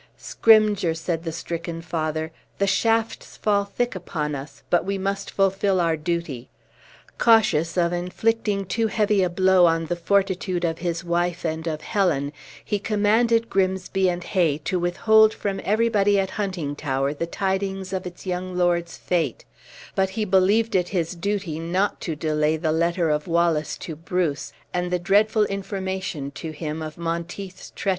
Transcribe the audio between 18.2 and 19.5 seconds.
young lord's fate;